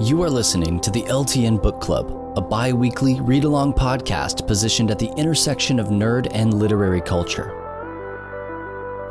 [0.00, 4.90] You are listening to the LTN Book Club, a bi weekly read along podcast positioned
[4.90, 7.52] at the intersection of nerd and literary culture.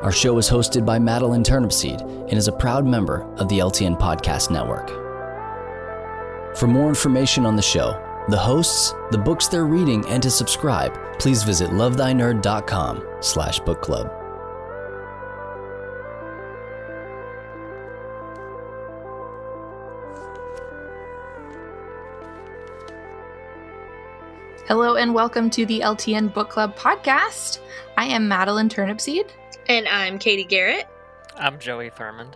[0.04, 3.98] Our show is hosted by Madeline Turnipseed and is a proud member of the LTN
[3.98, 4.90] Podcast Network.
[6.58, 7.94] For more information on the show,
[8.28, 14.23] the hosts, the books they're reading, and to subscribe, please visit lovethynerd.com slash book club.
[24.74, 27.60] Hello and welcome to the LTN Book Club podcast.
[27.96, 29.30] I am Madeline Turnipseed.
[29.70, 30.88] And I'm Katie Garrett.
[31.38, 32.34] I'm Joey Thurmond.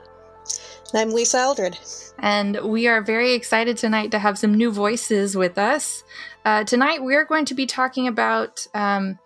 [0.94, 1.80] And I'm Lisa Eldred.
[2.20, 6.04] And we are very excited tonight to have some new voices with us.
[6.46, 9.18] Uh, tonight, we're going to be talking about um,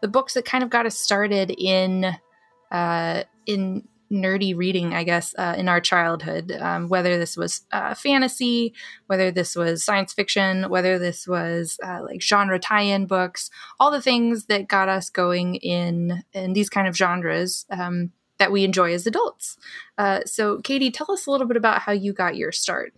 [0.00, 2.14] the books that kind of got us started in
[2.70, 6.52] uh, in nerdy reading, I guess, uh, in our childhood.
[6.52, 8.74] Um, whether this was uh, fantasy,
[9.06, 14.02] whether this was science fiction, whether this was uh, like genre tie-in books, all the
[14.02, 18.92] things that got us going in in these kind of genres um, that we enjoy
[18.92, 19.56] as adults.
[19.98, 22.94] Uh, so, Katie, tell us a little bit about how you got your start.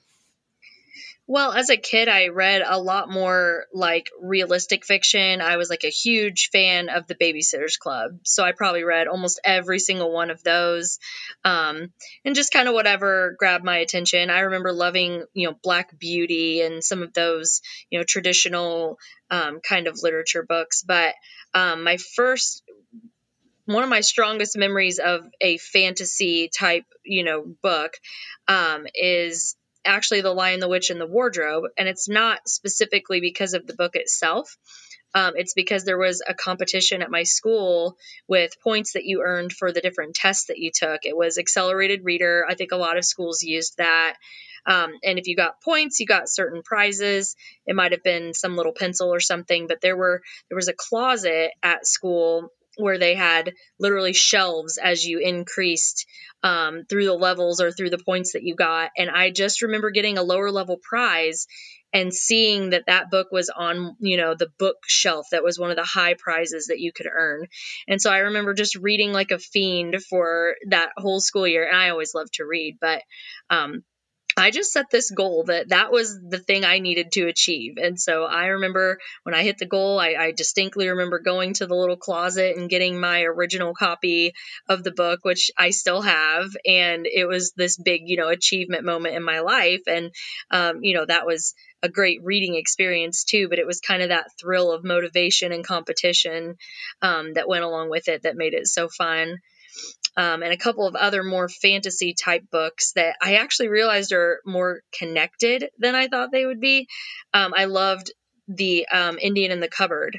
[1.32, 5.40] Well, as a kid, I read a lot more like realistic fiction.
[5.40, 8.18] I was like a huge fan of the Babysitters Club.
[8.22, 10.98] So I probably read almost every single one of those.
[11.42, 11.90] Um,
[12.26, 14.28] and just kind of whatever grabbed my attention.
[14.28, 18.98] I remember loving, you know, Black Beauty and some of those, you know, traditional
[19.30, 20.82] um, kind of literature books.
[20.82, 21.14] But
[21.54, 22.62] um, my first
[23.64, 27.94] one of my strongest memories of a fantasy type, you know, book
[28.48, 31.64] um, is actually The Lion, the Witch, and the Wardrobe.
[31.76, 34.56] And it's not specifically because of the book itself.
[35.14, 37.96] Um, it's because there was a competition at my school
[38.28, 41.04] with points that you earned for the different tests that you took.
[41.04, 42.46] It was accelerated reader.
[42.48, 44.14] I think a lot of schools used that.
[44.64, 47.36] Um, and if you got points, you got certain prizes.
[47.66, 50.72] It might have been some little pencil or something, but there were there was a
[50.72, 56.06] closet at school where they had literally shelves as you increased
[56.42, 58.90] um, through the levels or through the points that you got.
[58.96, 61.46] And I just remember getting a lower level prize
[61.92, 65.76] and seeing that that book was on, you know, the bookshelf that was one of
[65.76, 67.46] the high prizes that you could earn.
[67.86, 71.68] And so I remember just reading like a fiend for that whole school year.
[71.68, 73.02] And I always loved to read, but
[73.50, 73.84] um,
[74.36, 77.74] I just set this goal that that was the thing I needed to achieve.
[77.76, 81.66] And so I remember when I hit the goal, I, I, distinctly remember going to
[81.66, 84.32] the little closet and getting my original copy
[84.68, 86.50] of the book, which I still have.
[86.66, 89.82] And it was this big, you know, achievement moment in my life.
[89.86, 90.10] And,
[90.50, 94.08] um, you know, that was a great reading experience too, but it was kind of
[94.08, 96.56] that thrill of motivation and competition
[97.02, 99.38] um, that went along with it that made it so fun
[100.16, 104.40] um, and a couple of other more fantasy type books that I actually realized are
[104.44, 106.88] more connected than I thought they would be.
[107.32, 108.12] Um, I loved
[108.48, 110.18] the um, Indian in the Cupboard.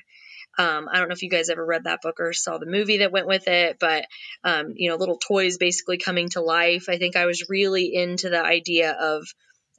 [0.58, 2.98] Um, I don't know if you guys ever read that book or saw the movie
[2.98, 4.06] that went with it, but
[4.44, 6.90] um, you know, little toys basically coming to life.
[6.90, 9.26] I think I was really into the idea of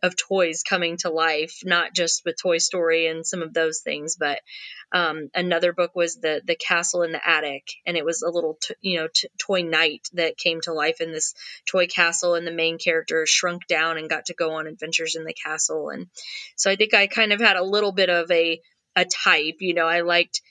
[0.04, 4.16] of toys coming to life, not just with Toy Story and some of those things,
[4.16, 4.40] but
[4.92, 8.58] um, another book was the the Castle in the Attic, and it was a little
[8.62, 11.34] t- you know t- toy knight that came to life in this
[11.66, 15.24] toy castle, and the main character shrunk down and got to go on adventures in
[15.24, 16.08] the castle, and
[16.54, 18.60] so I think I kind of had a little bit of a
[18.96, 20.42] a type, you know, I liked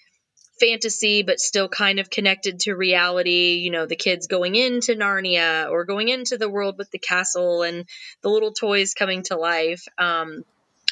[0.59, 5.69] fantasy but still kind of connected to reality you know the kids going into narnia
[5.69, 7.85] or going into the world with the castle and
[8.21, 9.87] the little toys coming to life.
[9.97, 10.45] Um,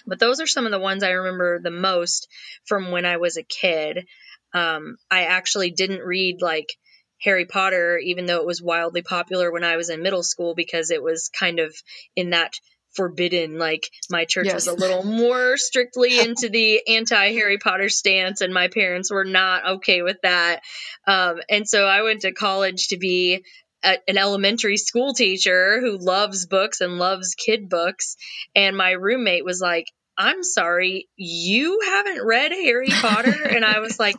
[0.07, 2.27] but those are some of the ones i remember the most
[2.65, 4.07] from when i was a kid.
[4.53, 6.77] Um, i actually didn't read like
[7.19, 10.89] harry potter even though it was wildly popular when i was in middle school because
[10.89, 11.73] it was kind of
[12.15, 12.59] in that
[12.93, 13.57] forbidden.
[13.57, 14.53] Like my church yes.
[14.53, 19.25] was a little more strictly into the anti Harry Potter stance, and my parents were
[19.25, 20.61] not okay with that.
[21.07, 23.43] Um, and so I went to college to be
[23.83, 28.15] a, an elementary school teacher who loves books and loves kid books.
[28.55, 29.85] And my roommate was like,
[30.17, 33.43] I'm sorry, you haven't read Harry Potter?
[33.49, 34.17] and I was like,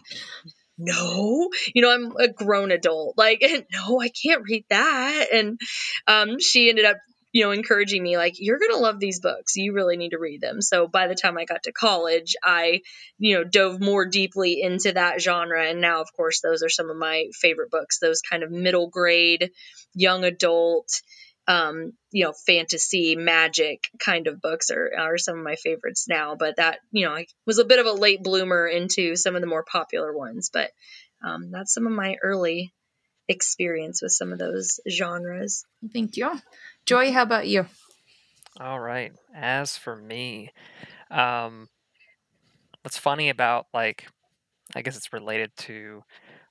[0.79, 3.43] no you know i'm a grown adult like
[3.73, 5.61] no i can't read that and
[6.07, 6.97] um, she ended up
[7.33, 9.57] you know, encouraging me like, you're going to love these books.
[9.57, 10.61] You really need to read them.
[10.61, 12.83] So by the time I got to college, I,
[13.19, 15.67] you know, dove more deeply into that genre.
[15.67, 18.89] And now, of course, those are some of my favorite books, those kind of middle
[18.89, 19.51] grade,
[19.95, 20.89] young adult,
[21.49, 26.37] um, you know, fantasy, magic kind of books are, are some of my favorites now.
[26.37, 29.41] But that, you know, I was a bit of a late bloomer into some of
[29.41, 30.51] the more popular ones.
[30.53, 30.71] But
[31.25, 32.75] um, that's some of my early
[33.29, 35.65] experience with some of those genres.
[35.93, 36.31] Thank you.
[36.87, 37.67] Joy, how about you?
[38.61, 39.13] All right.
[39.35, 40.51] As for me,
[41.11, 41.69] um,
[42.83, 44.09] what's funny about like,
[44.75, 46.03] I guess it's related to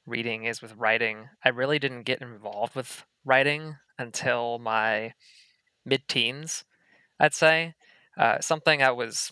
[0.06, 1.30] reading is with writing.
[1.46, 5.14] I really didn't get involved with writing until my
[5.86, 6.66] mid-teens,
[7.20, 7.76] I'd say.
[8.18, 9.32] Uh, something I was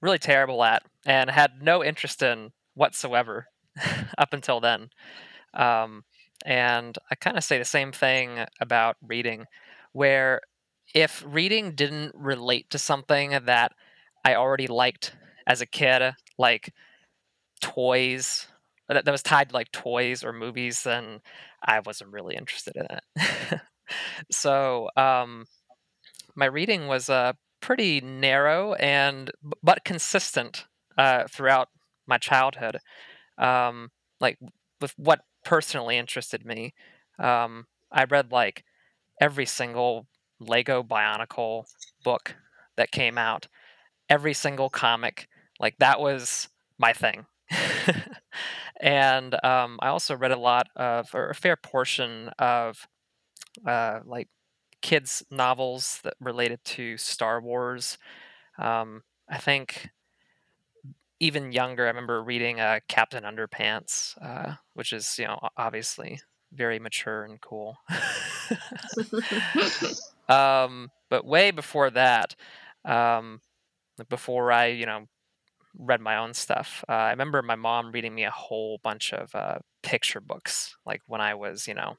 [0.00, 3.46] really terrible at and had no interest in whatsoever
[4.18, 4.90] up until then.
[5.54, 6.04] Um,
[6.44, 9.46] and I kind of say the same thing about reading,
[9.92, 10.40] where
[10.94, 13.72] if reading didn't relate to something that
[14.24, 15.14] I already liked
[15.46, 16.72] as a kid, like
[17.60, 18.46] toys,
[18.88, 21.20] that, was tied to like toys or movies, then
[21.64, 23.60] I wasn't really interested in it.
[24.30, 25.46] so um,
[26.34, 29.30] my reading was uh, pretty narrow and
[29.62, 30.66] but consistent
[30.98, 31.68] uh, throughout
[32.06, 32.78] my childhood.
[33.38, 33.90] Um,
[34.20, 34.38] like
[34.80, 36.74] with what personally interested me,
[37.18, 38.64] um, I read like
[39.22, 40.08] every single
[40.40, 41.64] Lego Bionicle
[42.02, 42.34] book
[42.76, 43.46] that came out,
[44.08, 45.28] every single comic.
[45.60, 47.26] Like that was my thing.
[48.80, 52.88] and um, I also read a lot of, or a fair portion of,
[53.64, 54.28] uh, like
[54.80, 57.98] kids' novels that related to Star Wars.
[58.58, 59.90] Um, I think
[61.20, 66.18] even younger, I remember reading uh, Captain Underpants, uh, which is you know obviously
[66.54, 67.76] very mature and cool.
[70.28, 72.34] um, but way before that,
[72.84, 73.40] um,
[74.08, 75.06] before I you know
[75.78, 79.34] read my own stuff, uh, I remember my mom reading me a whole bunch of
[79.34, 81.96] uh, picture books, like when I was you know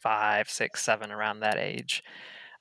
[0.00, 2.02] five, six, seven, around that age.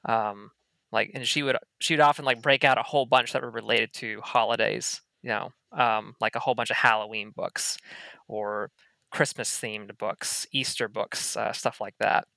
[0.05, 0.51] Um,
[0.91, 3.51] like, and she would she would often like break out a whole bunch that were
[3.51, 5.01] related to holidays.
[5.23, 7.77] You know, um, like a whole bunch of Halloween books
[8.27, 8.71] or
[9.11, 12.27] Christmas themed books, Easter books, uh, stuff like that.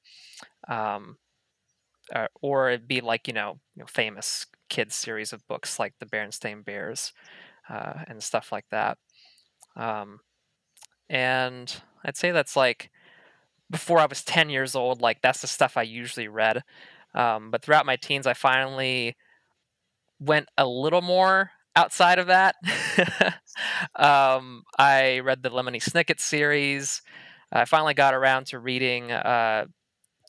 [0.69, 1.17] Um,
[2.14, 5.94] uh, or it'd be like you know, you know, famous kids series of books like
[6.00, 7.12] the Berenstain Bears
[7.69, 8.99] uh, and stuff like that.
[9.76, 10.20] Um,
[11.08, 12.90] and I'd say that's like
[13.70, 16.62] before I was 10 years old, like that's the stuff I usually read.
[17.14, 19.17] Um, but throughout my teens, I finally
[20.19, 22.56] went a little more outside of that.
[23.96, 27.02] um, I read the Lemony Snicket series.
[27.52, 29.67] I finally got around to reading uh,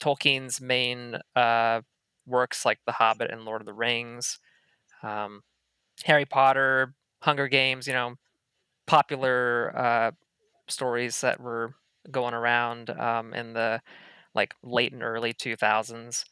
[0.01, 1.81] Tolkien's main uh,
[2.25, 4.39] works like The Hobbit and Lord of the Rings,
[5.03, 5.41] um,
[6.05, 8.15] Harry Potter, Hunger Games, you know,
[8.88, 10.11] popular uh,
[10.67, 11.75] stories that were
[12.11, 13.81] going around um, in the
[14.33, 16.25] like late and early 2000s.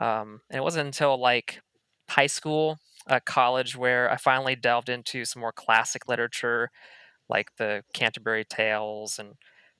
[0.00, 1.60] Um, and it wasn't until like
[2.08, 2.78] high school,
[3.08, 6.70] uh, college, where I finally delved into some more classic literature,
[7.28, 9.34] like the Canterbury Tales and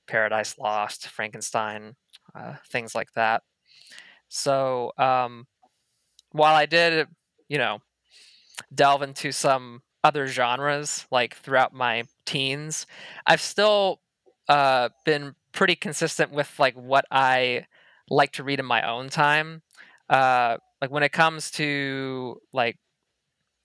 [0.07, 1.95] Paradise Lost, Frankenstein,
[2.35, 3.43] uh, things like that.
[4.29, 5.47] So um,
[6.31, 7.07] while I did,
[7.47, 7.79] you know,
[8.73, 12.85] delve into some other genres like throughout my teens,
[13.25, 14.01] I've still
[14.49, 17.67] uh, been pretty consistent with like what I
[18.09, 19.61] like to read in my own time.
[20.09, 22.77] Uh, like when it comes to like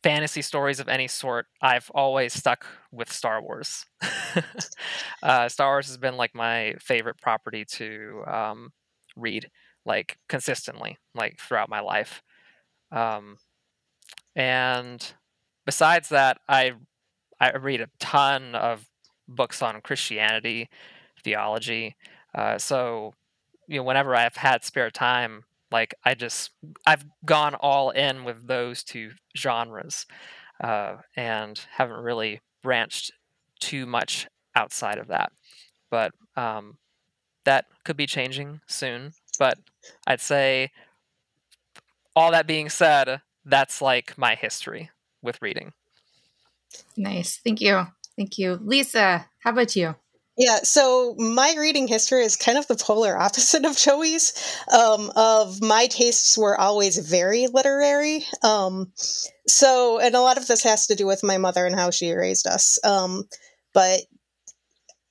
[0.08, 3.84] fantasy stories of any sort, I've always stuck with Star Wars.
[5.22, 8.72] uh, Star Wars has been like my favorite property to um,
[9.17, 9.50] read,
[9.84, 12.22] like consistently, like throughout my life.
[12.91, 13.36] Um,
[14.34, 15.12] and
[15.67, 16.72] besides that, I
[17.38, 18.88] I read a ton of
[19.29, 20.70] books on Christianity,
[21.22, 21.96] theology.
[22.34, 23.12] Uh, so,
[23.67, 26.51] you know, whenever I've had spare time, like I just
[26.87, 30.06] I've gone all in with those two genres,
[30.63, 33.13] uh, and haven't really branched
[33.60, 35.32] too much outside of that.
[35.91, 36.79] But um,
[37.44, 39.13] that could be changing soon.
[39.39, 39.58] But
[40.06, 40.70] I'd say,
[42.17, 44.91] all that being said, that's like my history
[45.22, 45.72] with reading.
[46.96, 47.41] Nice.
[47.43, 47.87] Thank you.
[48.17, 48.58] Thank you.
[48.63, 49.94] Lisa, how about you?
[50.39, 54.33] Yeah, so my reading history is kind of the polar opposite of Joey's.
[54.73, 58.25] Um, of my tastes were always very literary.
[58.45, 58.93] Um,
[59.49, 62.13] so, and a lot of this has to do with my mother and how she
[62.13, 62.79] raised us.
[62.85, 63.25] Um,
[63.75, 64.01] but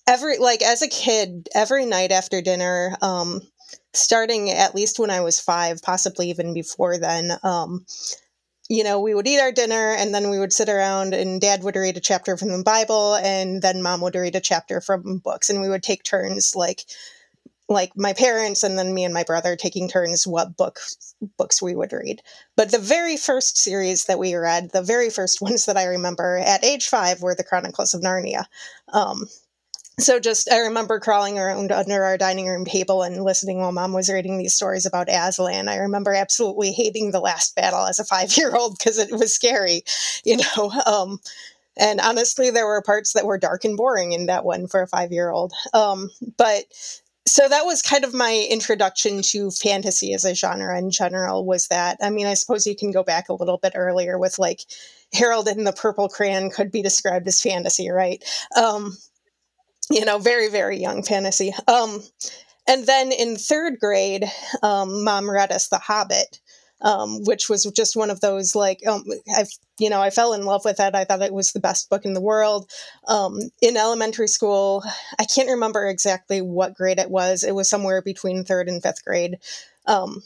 [0.08, 3.42] every like as a kid, every night after dinner, um,
[3.94, 7.86] starting at least when I was five, possibly even before then, um,
[8.70, 11.64] you know, we would eat our dinner and then we would sit around and dad
[11.64, 15.20] would read a chapter from the Bible and then mom would read a chapter from
[15.20, 16.84] books and we would take turns like
[17.70, 20.80] like my parents and then me and my brother taking turns what book
[21.38, 22.22] books we would read.
[22.56, 26.38] But the very first series that we read, the very first ones that I remember
[26.38, 28.46] at age 5 were the Chronicles of Narnia.
[28.94, 29.28] Um,
[30.00, 33.94] so just I remember crawling around under our dining room table and listening while mom
[33.94, 35.68] was reading these stories about Aslan.
[35.68, 39.34] I remember absolutely hating the last battle as a five year old because it was
[39.34, 39.84] scary,
[40.24, 40.72] you know.
[40.88, 41.20] Um,
[41.76, 44.88] and honestly, there were parts that were dark and boring in that one for a
[44.88, 45.54] five year old.
[45.74, 46.66] Um, but
[47.28, 51.68] so that was kind of my introduction to fantasy as a genre in general was
[51.68, 54.62] that i mean i suppose you can go back a little bit earlier with like
[55.12, 58.24] harold and the purple crayon could be described as fantasy right
[58.56, 58.96] um,
[59.90, 61.54] you know, very, very young fantasy.
[61.68, 62.02] Um,
[62.68, 64.26] and then in third grade,
[64.62, 66.40] um, mom read us The Hobbit,
[66.82, 69.04] um, which was just one of those like, um,
[69.36, 69.46] I,
[69.80, 70.94] you know, I fell in love with it.
[70.94, 72.70] I thought it was the best book in the world.
[73.08, 74.84] Um, in elementary school,
[75.18, 77.44] I can't remember exactly what grade it was.
[77.44, 79.38] It was somewhere between third and fifth grade.
[79.86, 80.22] Um,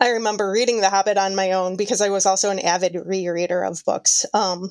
[0.00, 3.68] I remember reading The Hobbit on my own because I was also an avid rereader
[3.68, 4.24] of books.
[4.32, 4.70] Um,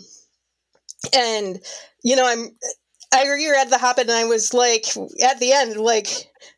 [1.13, 1.59] and
[2.03, 2.57] you know, I'm
[3.13, 4.85] I reread The Hobbit and I was like,
[5.23, 6.07] at the end, like,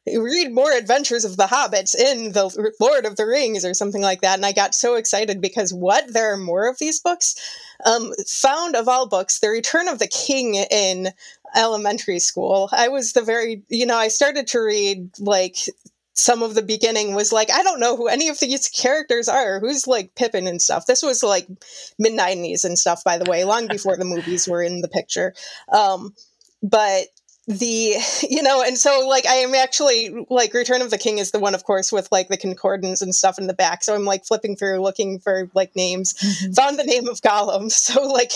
[0.08, 4.22] read more adventures of the hobbits in the Lord of the Rings or something like
[4.22, 4.38] that.
[4.38, 6.12] And I got so excited because what?
[6.12, 7.36] There are more of these books?
[7.86, 11.10] Um, found of all books, The Return of the King in
[11.56, 12.70] elementary school.
[12.72, 15.58] I was the very, you know, I started to read like
[16.14, 19.60] some of the beginning was like, I don't know who any of these characters are.
[19.60, 20.86] Who's like Pippin and stuff.
[20.86, 21.48] This was like
[21.98, 25.34] mid 90s and stuff, by the way, long before the movies were in the picture.
[25.72, 26.14] Um,
[26.62, 27.08] but
[27.50, 27.96] the
[28.30, 31.40] you know and so like i am actually like return of the king is the
[31.40, 34.24] one of course with like the concordance and stuff in the back so i'm like
[34.24, 36.14] flipping through looking for like names.
[36.14, 36.54] Mm-hmm.
[36.54, 38.34] found the name of gollum so like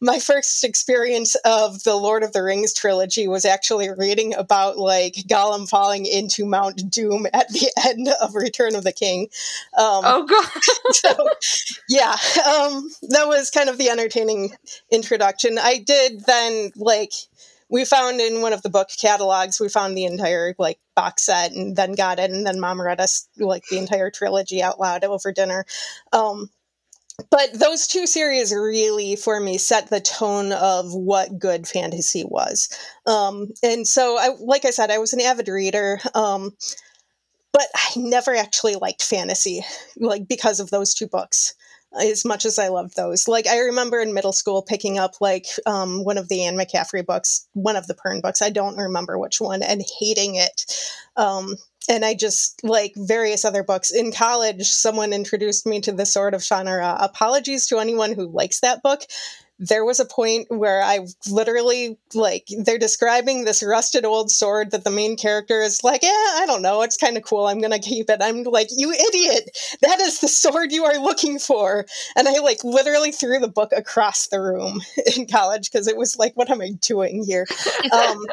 [0.00, 5.14] my first experience of the lord of the rings trilogy was actually reading about like
[5.28, 9.28] gollum falling into mount doom at the end of return of the king
[9.78, 10.62] um, oh god.
[10.92, 11.28] so
[11.88, 14.50] yeah um that was kind of the entertaining
[14.90, 15.58] introduction.
[15.58, 17.12] I did then like
[17.68, 21.52] we found in one of the book catalogs we found the entire like box set
[21.52, 25.04] and then got it and then mom read us like the entire trilogy out loud
[25.04, 25.64] over dinner.
[26.12, 26.50] Um,
[27.30, 32.68] but those two series really for me set the tone of what good fantasy was.
[33.06, 36.52] Um, and so i like i said i was an avid reader um,
[37.52, 39.64] but i never actually liked fantasy
[39.98, 41.54] like because of those two books
[42.00, 43.28] as much as I love those.
[43.28, 47.04] Like I remember in middle school picking up like um, one of the Anne McCaffrey
[47.04, 48.42] books, one of the Pern books.
[48.42, 50.64] I don't remember which one, and hating it.
[51.16, 51.56] Um,
[51.88, 53.90] and I just like various other books.
[53.90, 56.96] In college, someone introduced me to the Sword of Shannara.
[57.00, 59.02] Apologies to anyone who likes that book
[59.58, 64.84] there was a point where I literally like they're describing this rusted old sword that
[64.84, 67.46] the main character is like, yeah, I don't know, it's kind of cool.
[67.46, 68.20] I'm gonna keep it.
[68.22, 69.50] I'm like, you idiot!
[69.80, 71.86] That is the sword you are looking for.
[72.16, 74.82] And I like literally threw the book across the room
[75.16, 77.46] in college because it was like, what am I doing here?
[77.92, 78.24] Um,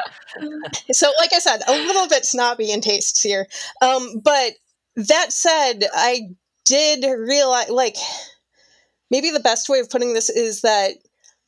[0.92, 3.48] so, like I said, a little bit snobby in tastes here.
[3.82, 4.54] Um, but
[4.96, 6.30] that said, I
[6.66, 7.96] did realize like
[9.10, 10.94] maybe the best way of putting this is that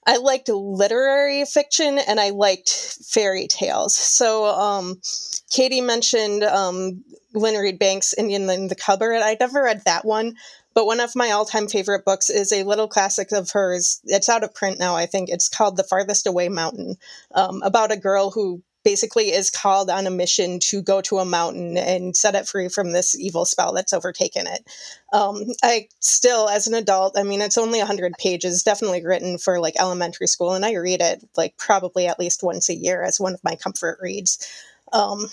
[0.05, 2.69] I liked literary fiction and I liked
[3.07, 3.95] fairy tales.
[3.95, 5.01] So, um,
[5.49, 9.21] Katie mentioned um, Lynne Reid Banks' Indian in the Cupboard.
[9.21, 10.35] I never read that one,
[10.73, 14.01] but one of my all time favorite books is a little classic of hers.
[14.05, 15.29] It's out of print now, I think.
[15.29, 16.97] It's called The Farthest Away Mountain,
[17.33, 21.25] um, about a girl who basically is called on a mission to go to a
[21.25, 24.63] mountain and set it free from this evil spell that's overtaken it.
[25.11, 29.59] Um, I still, as an adult, I mean, it's only 100 pages, definitely written for
[29.59, 33.19] like elementary school, and I read it like probably at least once a year as
[33.19, 34.47] one of my comfort reads.
[34.93, 35.27] Um,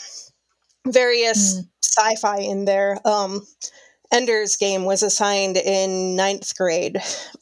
[0.87, 1.69] various mm.
[1.83, 2.99] sci fi in there.
[3.05, 3.47] Um,
[4.13, 6.99] Ender's Game was assigned in ninth grade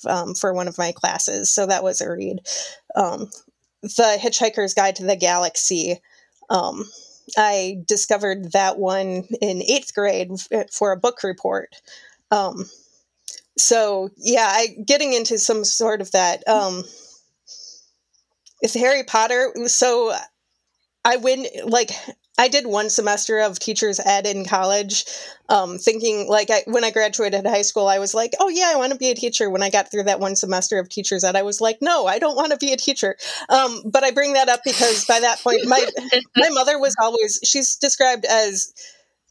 [0.07, 2.40] um, for one of my classes, so that was a read.
[2.97, 3.31] Um,
[3.82, 6.00] the Hitchhiker's Guide to the Galaxy.
[6.49, 6.84] Um,
[7.37, 10.30] I discovered that one in eighth grade
[10.72, 11.75] for a book report.
[12.30, 12.68] Um,
[13.56, 16.46] so yeah, I getting into some sort of that.
[16.49, 16.84] Um,
[18.62, 20.14] if Harry Potter, so
[21.04, 21.90] I win like
[22.40, 25.04] I did one semester of teachers ed in college,
[25.50, 28.76] um, thinking like I, when I graduated high school, I was like, oh yeah, I
[28.76, 29.50] want to be a teacher.
[29.50, 32.18] When I got through that one semester of teachers ed, I was like, no, I
[32.18, 33.18] don't want to be a teacher.
[33.50, 35.85] Um, but I bring that up because by that point, my
[36.35, 38.73] my mother was always she's described as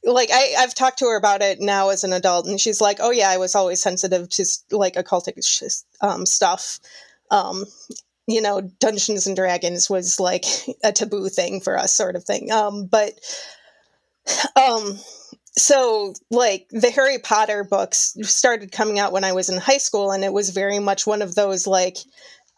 [0.03, 2.99] like I, I've talked to her about it now as an adult, and she's like,
[3.01, 6.79] "Oh yeah, I was always sensitive to like occultic um, stuff."
[7.31, 7.65] Um,
[8.29, 10.45] you know, Dungeons and Dragons was like
[10.83, 12.51] a taboo thing for us, sort of thing.
[12.51, 13.13] Um, but
[14.55, 14.99] um,
[15.57, 20.11] so like the Harry Potter books started coming out when I was in high school,
[20.11, 21.97] and it was very much one of those like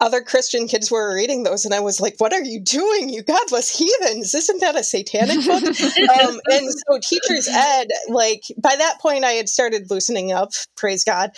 [0.01, 3.23] other Christian kids were reading those, and I was like, "What are you doing, you
[3.23, 4.33] godless heathens?
[4.35, 5.63] Isn't that a satanic book?"
[6.19, 10.51] um, and so, teachers ed, like by that point, I had started loosening up.
[10.75, 11.31] Praise God,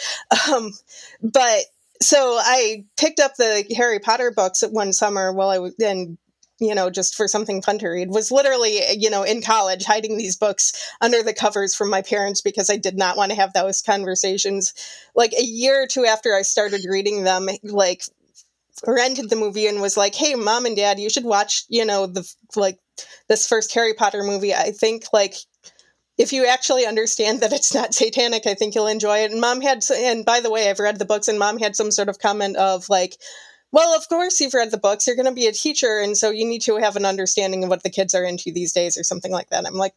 [0.50, 0.72] um,
[1.22, 1.66] but
[2.04, 6.18] so I picked up the Harry Potter books one summer while I was and
[6.60, 10.18] you know, just for something fun to read, was literally, you know, in college hiding
[10.18, 13.52] these books under the covers from my parents because I did not want to have
[13.54, 14.74] those conversations.
[15.16, 18.04] Like a year or two after I started reading them, like
[18.88, 22.06] rented the movie and was like, "Hey, mom and dad, you should watch, you know,
[22.06, 22.80] the like
[23.28, 24.54] this first Harry Potter movie.
[24.54, 25.36] I think like
[26.18, 29.62] if you actually understand that it's not satanic, I think you'll enjoy it." And mom
[29.62, 32.20] had and by the way, I've read the books and mom had some sort of
[32.20, 33.18] comment of like,
[33.72, 35.08] "Well, of course you've read the books.
[35.08, 37.70] You're going to be a teacher and so you need to have an understanding of
[37.70, 39.94] what the kids are into these days or something like that." I'm like,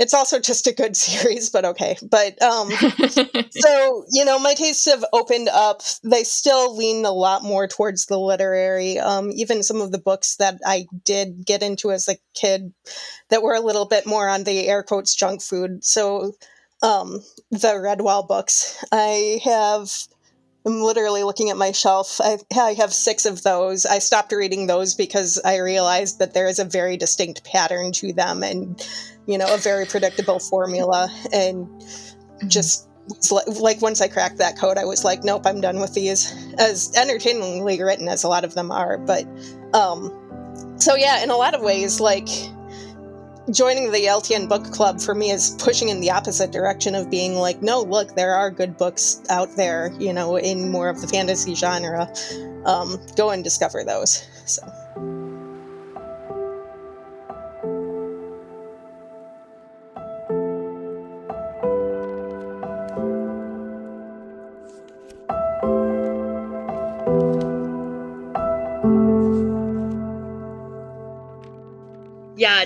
[0.00, 1.96] it's also just a good series, but okay.
[2.02, 2.70] But um,
[3.50, 5.82] so you know, my tastes have opened up.
[6.02, 8.98] They still lean a lot more towards the literary.
[8.98, 12.72] Um, even some of the books that I did get into as a kid
[13.28, 15.84] that were a little bit more on the air quotes junk food.
[15.84, 16.32] So
[16.82, 19.92] um, the Redwall books, I have.
[20.70, 22.20] I'm literally looking at my shelf.
[22.20, 23.86] I, I have six of those.
[23.86, 28.12] I stopped reading those because I realized that there is a very distinct pattern to
[28.12, 28.80] them, and
[29.26, 31.08] you know, a very predictable formula.
[31.32, 31.66] And
[32.46, 32.88] just
[33.32, 36.32] like once I cracked that code, I was like, nope, I'm done with these.
[36.58, 39.26] As entertainingly written as a lot of them are, but
[39.74, 42.28] um, so yeah, in a lot of ways, like
[43.52, 47.34] joining the LTN book club for me is pushing in the opposite direction of being
[47.34, 51.08] like, no, look, there are good books out there, you know, in more of the
[51.08, 52.12] fantasy genre.
[52.64, 54.26] Um, go and discover those.
[54.46, 54.62] So.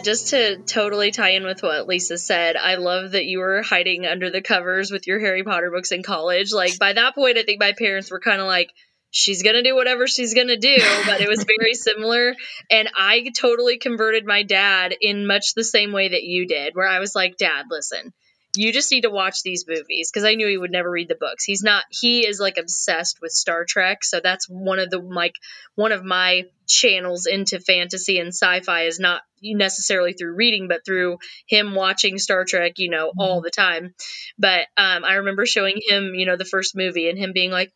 [0.04, 4.06] Just to totally tie in with what Lisa said, I love that you were hiding
[4.06, 6.52] under the covers with your Harry Potter books in college.
[6.52, 8.70] Like by that point, I think my parents were kind of like,
[9.10, 12.34] she's going to do whatever she's going to do, but it was very similar.
[12.70, 16.88] And I totally converted my dad in much the same way that you did, where
[16.88, 18.12] I was like, Dad, listen,
[18.56, 21.14] you just need to watch these movies because I knew he would never read the
[21.14, 21.44] books.
[21.44, 25.34] He's not he is like obsessed with Star Trek, so that's one of the like
[25.74, 31.18] one of my channels into fantasy and sci-fi is not necessarily through reading but through
[31.46, 33.94] him watching Star Trek, you know, all the time.
[34.38, 37.72] But um I remember showing him, you know, the first movie and him being like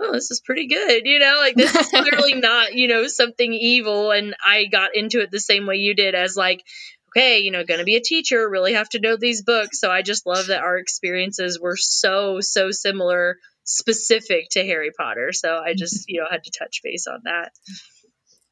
[0.00, 1.04] oh, this is pretty good.
[1.04, 4.10] You know, like this is clearly not, you know, something evil.
[4.10, 6.62] And I got into it the same way you did as like,
[7.10, 9.80] okay, you know, going to be a teacher, really have to know these books.
[9.80, 15.32] So I just love that our experiences were so, so similar, specific to Harry Potter.
[15.32, 17.52] So I just, you know, had to touch base on that.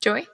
[0.01, 0.27] Joy?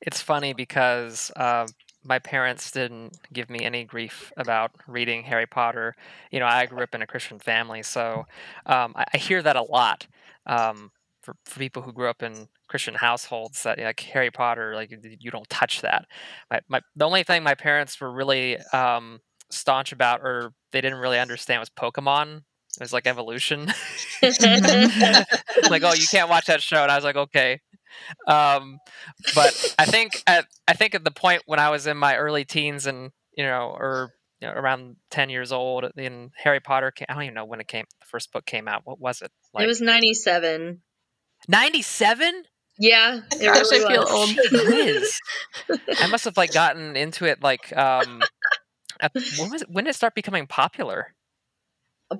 [0.00, 1.66] It's funny because uh,
[2.04, 5.94] my parents didn't give me any grief about reading Harry Potter.
[6.30, 8.26] You know, I grew up in a Christian family, so
[8.66, 10.06] um, I, I, hear that a lot
[10.46, 14.90] um, for, for people who grew up in Christian households that like Harry Potter, like
[15.20, 16.06] you don't touch that.
[16.50, 20.98] My, my the only thing my parents were really um, staunch about, or they didn't
[20.98, 22.36] really understand, was Pokemon.
[22.36, 23.66] It was like evolution.
[24.22, 27.60] like, oh, you can't watch that show, and I was like, okay.
[28.26, 28.78] Um,
[29.34, 32.44] but I think at I think at the point when I was in my early
[32.44, 37.06] teens, and you know, or you know, around 10 years old in Harry Potter came,
[37.08, 39.32] I don't even know when it came the first book came out what was it
[39.52, 40.80] like, it was 97
[41.48, 42.42] 97
[42.78, 44.30] yeah, it Gosh, really I feel old.
[44.52, 45.20] is.
[46.00, 48.22] I must have like gotten into it like um,
[49.00, 51.14] at, when was it, when did it start becoming popular?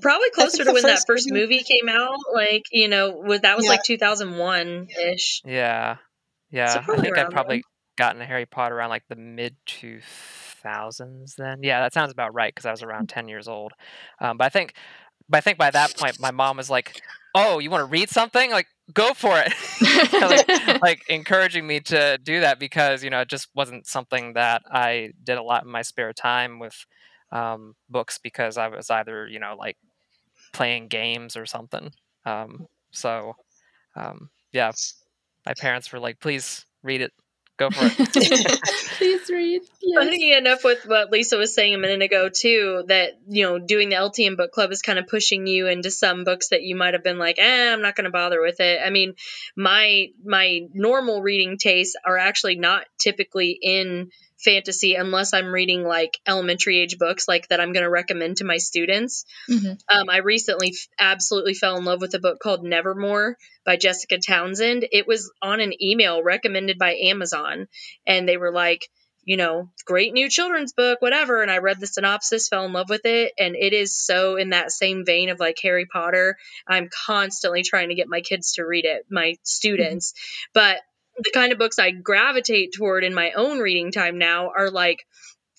[0.00, 1.40] Probably closer to when that first movie.
[1.40, 2.18] movie came out.
[2.34, 3.70] Like you know, was that was yeah.
[3.70, 5.42] like two thousand one ish.
[5.44, 5.96] Yeah,
[6.50, 6.84] yeah.
[6.84, 7.62] So I think I probably then.
[7.96, 10.00] gotten Harry Potter around like the mid two
[10.62, 11.36] thousands.
[11.36, 13.72] Then yeah, that sounds about right because I was around ten years old.
[14.20, 14.74] Um, but I think,
[15.28, 17.00] but I think by that point, my mom was like,
[17.34, 18.50] "Oh, you want to read something?
[18.50, 19.52] Like go for it.
[20.12, 20.48] Like,
[20.82, 25.10] like, encouraging me to do that because you know it just wasn't something that i
[25.22, 26.86] did a lot in my spare time with
[27.30, 29.76] um, books because i was either you know like
[30.52, 31.92] playing games or something.
[32.24, 33.34] Um, so
[33.96, 34.72] um, yeah.
[35.46, 37.12] My parents were like please read it
[37.58, 38.60] go for it.
[38.98, 39.62] Please read.
[39.94, 43.90] Funny enough with what Lisa was saying a minute ago too, that you know, doing
[43.90, 46.94] the LTN book club is kind of pushing you into some books that you might
[46.94, 48.80] have been like, eh, I'm not going to bother with it.
[48.84, 49.14] I mean,
[49.56, 54.10] my my normal reading tastes are actually not typically in
[54.44, 58.44] fantasy unless I'm reading like elementary age books like that I'm going to recommend to
[58.44, 59.24] my students.
[59.50, 59.72] Mm-hmm.
[59.88, 64.18] Um, I recently f- absolutely fell in love with a book called Nevermoor by Jessica
[64.18, 64.86] Townsend.
[64.92, 67.66] It was on an email recommended by Amazon,
[68.06, 68.88] and they were like,
[69.28, 71.42] you know, great new children's book, whatever.
[71.42, 73.34] And I read the synopsis, fell in love with it.
[73.38, 76.38] And it is so in that same vein of like Harry Potter.
[76.66, 80.12] I'm constantly trying to get my kids to read it, my students.
[80.12, 80.50] Mm-hmm.
[80.54, 80.80] But
[81.18, 84.98] the kind of books I gravitate toward in my own reading time now are like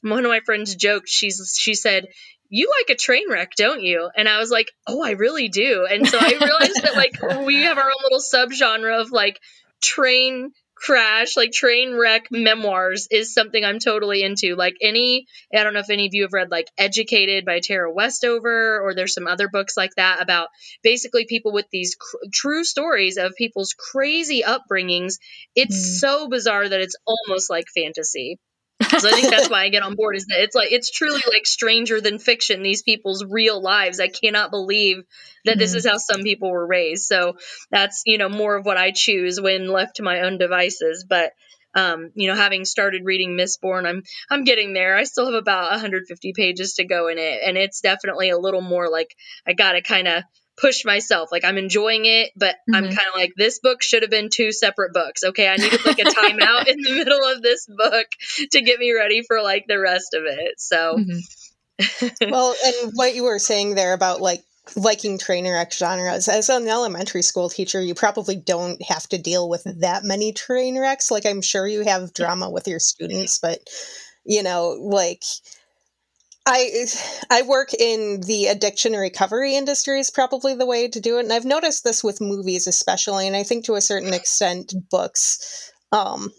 [0.02, 2.06] one of my friends joked, she's she said,
[2.50, 4.10] you like a train wreck, don't you?
[4.16, 5.88] And I was like, oh, I really do.
[5.90, 9.40] And so I realized that like we have our own little subgenre of like
[9.82, 14.56] train crash, like train wreck memoirs is something I'm totally into.
[14.56, 17.92] Like any, I don't know if any of you have read like Educated by Tara
[17.92, 20.50] Westover, or there's some other books like that about
[20.84, 25.16] basically people with these cr- true stories of people's crazy upbringings.
[25.56, 26.00] It's mm.
[26.00, 28.40] so bizarre that it's almost like fantasy
[28.82, 31.22] so I think that's why I get on board is that it's like it's truly
[31.28, 34.00] like stranger than fiction these people's real lives.
[34.00, 35.04] I cannot believe
[35.46, 35.60] that mm-hmm.
[35.60, 37.06] this is how some people were raised.
[37.06, 37.36] So
[37.72, 41.34] that's, you know, more of what I choose when left to my own devices, but
[41.76, 44.96] um, you know, having started reading Mistborn, I'm I'm getting there.
[44.96, 48.62] I still have about 150 pages to go in it, and it's definitely a little
[48.62, 49.16] more like
[49.46, 50.24] I got to kind of
[50.60, 51.30] push myself.
[51.32, 52.76] Like I'm enjoying it, but mm-hmm.
[52.76, 55.24] I'm kind of like this book should have been two separate books.
[55.24, 58.08] Okay, I needed like a timeout in the middle of this book
[58.52, 60.60] to get me ready for like the rest of it.
[60.60, 62.30] So mm-hmm.
[62.32, 64.44] well, and what you were saying there about like
[64.76, 69.50] liking trainer X genres as an elementary school teacher you probably don't have to deal
[69.50, 73.60] with that many train wrecks like i'm sure you have drama with your students but
[74.26, 75.24] you know like
[76.50, 76.88] I
[77.30, 81.34] I work in the addiction recovery industry is probably the way to do it, and
[81.34, 85.72] I've noticed this with movies especially, and I think to a certain extent books.
[85.92, 86.32] Um,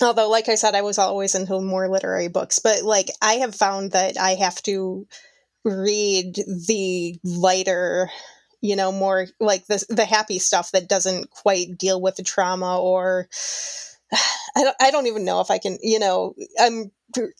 [0.00, 3.54] although, like I said, I was always into more literary books, but like I have
[3.54, 5.06] found that I have to
[5.64, 6.36] read
[6.68, 8.08] the lighter
[8.60, 12.80] you know more like the the happy stuff that doesn't quite deal with the trauma
[12.80, 13.28] or
[14.56, 16.90] I don't, I don't even know if I can, you know, I'm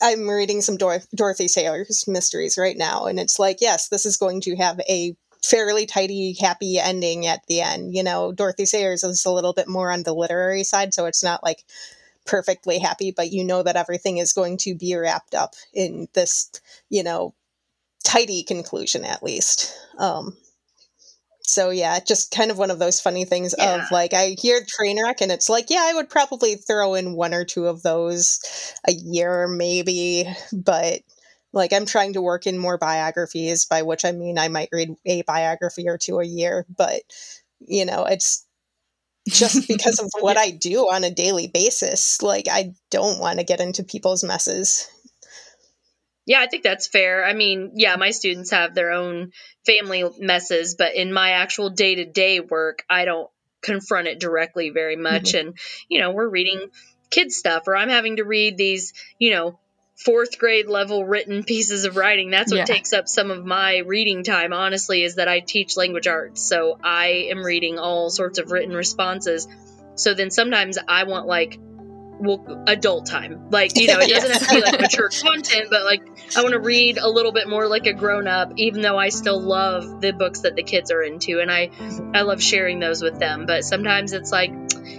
[0.01, 4.17] I'm reading some Dor- Dorothy Sayers mysteries right now, and it's like, yes, this is
[4.17, 7.95] going to have a fairly tidy, happy ending at the end.
[7.95, 11.23] You know, Dorothy Sayers is a little bit more on the literary side, so it's
[11.23, 11.65] not like
[12.27, 16.51] perfectly happy, but you know that everything is going to be wrapped up in this,
[16.91, 17.35] you know,
[18.05, 19.75] tidy conclusion at least.
[19.99, 20.37] Um,
[21.47, 23.77] so yeah, just kind of one of those funny things yeah.
[23.77, 27.15] of like I hear train wreck and it's like, yeah, I would probably throw in
[27.15, 28.41] one or two of those
[28.87, 31.03] a year maybe, but
[31.53, 34.95] like I'm trying to work in more biographies, by which I mean I might read
[35.07, 37.03] a biography or two a year, but
[37.61, 38.45] you know, it's
[39.29, 42.21] just because of what I do on a daily basis.
[42.23, 44.89] Like I don't want to get into people's messes.
[46.27, 47.25] Yeah, I think that's fair.
[47.25, 49.33] I mean, yeah, my students have their own
[49.65, 53.31] family messes, but in my actual day to day work, I don't
[53.63, 55.33] confront it directly very much.
[55.33, 55.49] Mm-hmm.
[55.49, 55.59] And,
[55.89, 56.71] you know, we're reading
[57.11, 59.59] kids stuff, or I'm having to read these, you know,
[59.97, 62.31] fourth grade level written pieces of writing.
[62.31, 62.65] That's what yeah.
[62.65, 66.43] takes up some of my reading time, honestly, is that I teach language arts.
[66.43, 69.49] So I am reading all sorts of written responses.
[69.95, 71.59] So then sometimes I want like
[72.19, 73.51] well adult time.
[73.51, 74.41] Like you know it doesn't yes.
[74.41, 76.03] have to be like mature content but like
[76.37, 79.09] i want to read a little bit more like a grown up even though i
[79.09, 81.71] still love the books that the kids are into and i
[82.15, 83.47] i love sharing those with them.
[83.47, 84.53] But sometimes it's like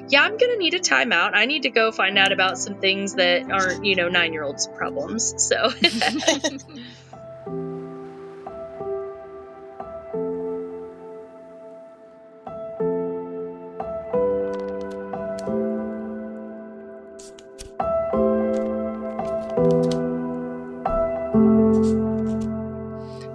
[0.10, 3.16] yeah i'm gonna need a timeout i need to go find out about some things
[3.16, 5.70] that aren't you know nine year olds problems so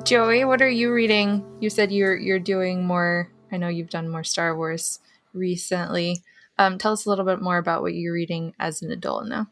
[0.04, 1.44] Joey, what are you reading?
[1.60, 3.30] You said you're you're doing more.
[3.52, 4.98] I know you've done more Star Wars
[5.32, 6.22] recently.
[6.58, 9.46] Um, tell us a little bit more about what you're reading as an adult now.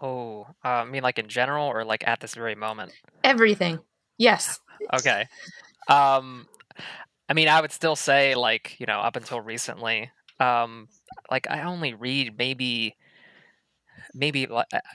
[0.00, 2.92] Oh, uh, I mean, like in general, or like at this very moment?
[3.22, 3.80] Everything.
[4.16, 4.60] Yes.
[4.92, 5.26] okay.
[5.88, 6.46] Um,
[7.28, 10.88] I mean, I would still say, like you know, up until recently, um,
[11.30, 12.96] like I only read maybe,
[14.14, 14.48] maybe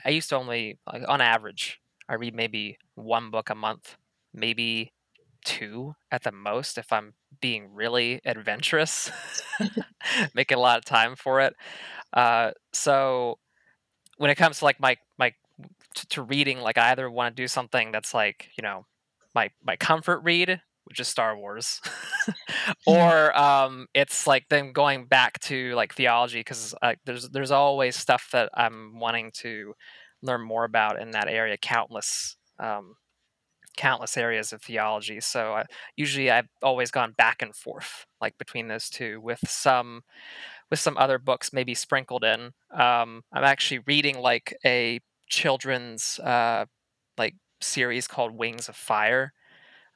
[0.04, 3.96] I used to only, like, on average, I read maybe one book a month
[4.32, 4.92] maybe
[5.44, 9.10] two at the most if I'm being really adventurous,
[10.34, 11.54] making a lot of time for it.
[12.12, 13.38] Uh, so
[14.16, 15.32] when it comes to like my my
[15.94, 18.86] to, to reading, like I either want to do something that's like you know
[19.34, 21.80] my my comfort read, which is Star Wars,
[22.86, 27.96] or um, it's like them going back to like theology because uh, there's there's always
[27.96, 29.74] stuff that I'm wanting to
[30.22, 31.56] learn more about in that area.
[31.56, 32.94] Countless um,
[33.76, 35.20] countless areas of theology.
[35.20, 35.64] So I,
[35.96, 40.02] usually I've always gone back and forth like between those two with some
[40.70, 42.52] with some other books maybe sprinkled in.
[42.72, 46.66] Um, I'm actually reading like a children's uh,
[47.18, 49.32] like series called Wings of Fire.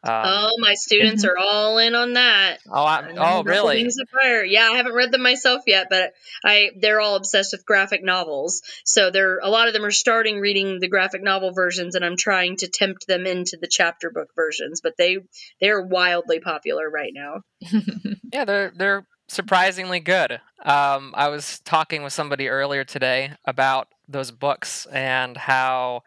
[0.05, 2.59] Um, oh, my students are all in on that.
[2.71, 3.77] Oh, I, oh, really?
[3.77, 4.45] Wings of Fire.
[4.45, 6.13] Yeah, I haven't read them myself yet, but
[6.45, 8.63] I they're all obsessed with graphic novels.
[8.85, 12.17] So they're a lot of them are starting reading the graphic novel versions, and I'm
[12.17, 14.81] trying to tempt them into the chapter book versions.
[14.83, 15.19] But they
[15.61, 17.41] they're wildly popular right now.
[18.33, 20.41] yeah, they're they're surprisingly good.
[20.65, 26.03] Um, I was talking with somebody earlier today about those books and how,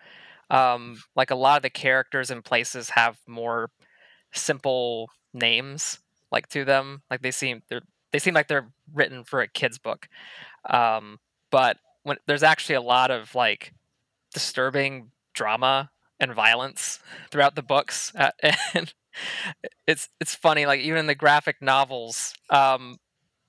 [0.49, 3.69] um, like, a lot of the characters and places have more
[4.33, 5.99] simple names,
[6.31, 7.01] like to them.
[7.09, 7.81] Like they seem they're
[8.11, 10.07] they seem like they're written for a kid's book.
[10.69, 11.19] Um,
[11.51, 13.73] but when there's actually a lot of like
[14.33, 16.99] disturbing drama and violence
[17.31, 18.31] throughout the books, uh,
[18.73, 18.93] and
[19.87, 20.65] it's it's funny.
[20.65, 22.97] Like even in the graphic novels, um,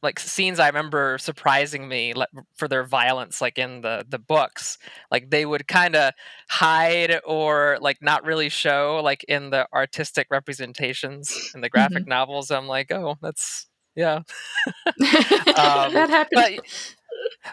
[0.02, 2.14] like scenes I remember surprising me
[2.54, 4.78] for their violence, like in the the books.
[5.10, 6.12] Like they would kind of
[6.48, 12.10] hide or like not really show, like in the artistic representations in the graphic mm-hmm.
[12.10, 12.50] novels.
[12.50, 14.16] I'm like, oh, that's yeah,
[14.86, 16.60] um, that happened.
[16.62, 16.94] But,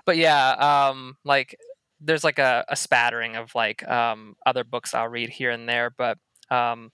[0.05, 1.55] but yeah, um, like
[1.99, 5.89] there's like a, a spattering of like um, other books I'll read here and there,
[5.89, 6.17] but
[6.51, 6.91] um,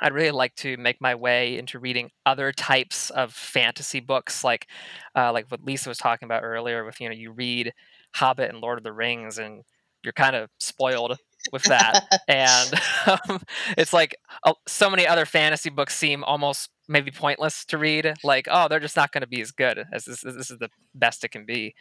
[0.00, 4.66] I'd really like to make my way into reading other types of fantasy books, like
[5.14, 6.84] uh, like what Lisa was talking about earlier.
[6.84, 7.72] With you know, you read
[8.14, 9.62] Hobbit and Lord of the Rings, and
[10.02, 11.18] you're kind of spoiled
[11.52, 12.02] with that.
[12.28, 12.74] and
[13.06, 13.40] um,
[13.76, 18.14] it's like uh, so many other fantasy books seem almost maybe pointless to read.
[18.22, 20.20] Like, oh, they're just not going to be as good as this.
[20.22, 21.74] This is the best it can be.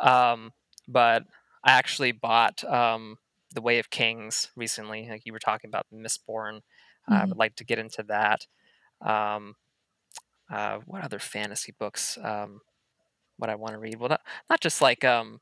[0.00, 0.52] Um,
[0.88, 1.24] but
[1.64, 3.16] I actually bought um,
[3.54, 5.08] The Way of Kings recently.
[5.08, 6.60] Like you were talking about The Mistborn.
[7.08, 7.22] Mm-hmm.
[7.22, 8.46] I would like to get into that.
[9.04, 9.54] Um,
[10.52, 12.18] uh, what other fantasy books?
[12.22, 12.60] Um,
[13.36, 13.98] what I want to read?
[13.98, 15.40] Well, not, not just like um,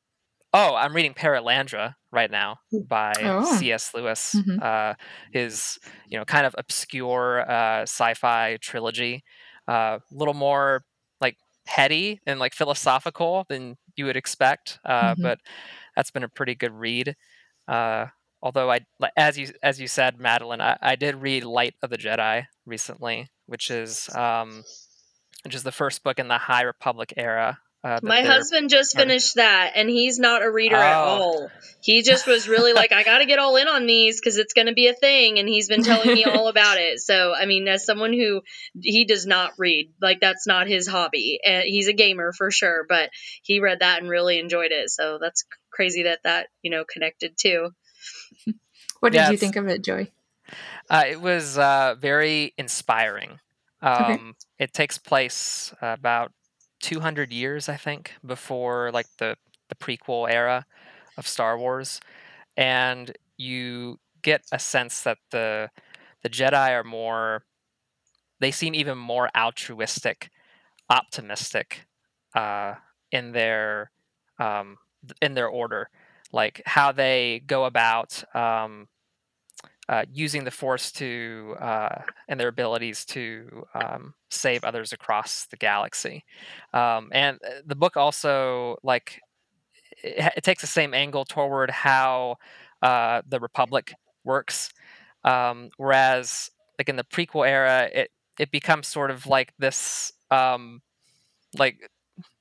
[0.52, 3.56] oh, I'm reading Perelandra right now by oh.
[3.56, 3.92] C.S.
[3.94, 4.34] Lewis.
[4.36, 4.62] Mm-hmm.
[4.62, 4.94] Uh,
[5.32, 9.24] his you know kind of obscure uh, sci-fi trilogy,
[9.66, 10.84] a uh, little more
[11.20, 15.22] like heady and like philosophical than you would expect, uh, mm-hmm.
[15.22, 15.38] but
[15.96, 17.16] that's been a pretty good read.
[17.66, 18.06] Uh,
[18.42, 18.80] although I,
[19.16, 23.28] as you as you said, Madeline, I, I did read Light of the Jedi recently,
[23.46, 24.64] which is um,
[25.44, 27.58] which is the first book in the High Republic era.
[27.84, 30.80] Uh, My husband just finished that, and he's not a reader oh.
[30.80, 31.50] at all.
[31.80, 34.52] He just was really like, "I got to get all in on these because it's
[34.52, 36.98] going to be a thing," and he's been telling me all about it.
[36.98, 38.42] So, I mean, as someone who
[38.82, 42.84] he does not read, like that's not his hobby, and he's a gamer for sure,
[42.88, 43.10] but
[43.42, 44.90] he read that and really enjoyed it.
[44.90, 47.70] So that's crazy that that you know connected too.
[49.00, 50.12] What did you think of it, Joey?
[50.90, 53.38] Uh, it was uh, very inspiring.
[53.82, 54.22] Um, okay.
[54.58, 56.32] It takes place about
[56.80, 59.36] 200 years, I think, before like the
[59.68, 60.64] the prequel era
[61.18, 62.00] of Star Wars,
[62.56, 65.70] and you get a sense that the
[66.22, 67.44] the Jedi are more.
[68.40, 70.30] They seem even more altruistic,
[70.88, 71.86] optimistic,
[72.34, 72.74] uh,
[73.10, 73.90] in their
[74.38, 74.78] um,
[75.20, 75.90] in their order
[76.32, 78.88] like how they go about um,
[79.88, 85.56] uh, using the force to uh, and their abilities to um, save others across the
[85.56, 86.24] galaxy.
[86.74, 89.20] Um, and uh, the book also like
[90.02, 92.36] it, it, takes the same angle toward how
[92.82, 94.70] uh, the republic works.
[95.24, 100.82] Um, whereas like in the prequel era it it becomes sort of like this um,
[101.58, 101.90] like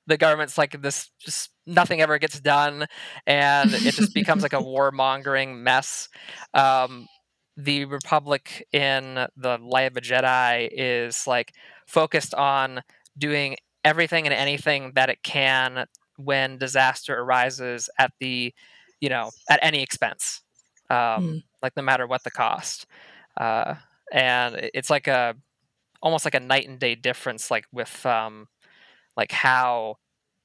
[0.05, 2.87] the government's like this just nothing ever gets done
[3.27, 6.09] and it just becomes like a warmongering mess
[6.53, 7.07] um,
[7.55, 11.53] the republic in the light of a jedi is like
[11.85, 12.81] focused on
[13.17, 15.85] doing everything and anything that it can
[16.17, 18.53] when disaster arises at the
[18.99, 20.41] you know at any expense
[20.89, 21.43] um, mm.
[21.61, 22.85] like no matter what the cost
[23.39, 23.75] uh,
[24.11, 25.35] and it's like a
[26.01, 28.47] almost like a night and day difference like with um,
[29.15, 29.95] like how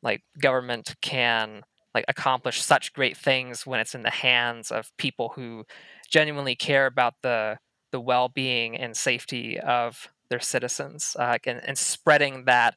[0.02, 1.62] like government can
[1.94, 5.64] like accomplish such great things when it's in the hands of people who
[6.08, 7.58] genuinely care about the
[7.90, 12.74] the well-being and safety of their citizens uh, and, and spreading that